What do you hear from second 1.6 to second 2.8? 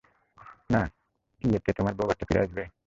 তোমার বউ-বাচ্চা ফিরে আসবে?